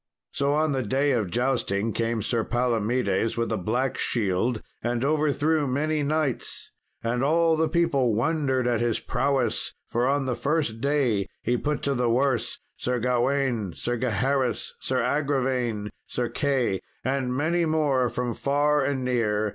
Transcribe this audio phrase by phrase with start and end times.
[0.31, 5.67] So on the day of jousting came Sir Palomedes, with a black shield, and overthrew
[5.67, 6.71] many knights.
[7.03, 11.83] And all the people wondered at his prowess; for on the first day he put
[11.83, 18.33] to the worse Sir Gawain, Sir Gaheris, Sir Agravaine, Sir Key, and many more from
[18.33, 19.49] far and near.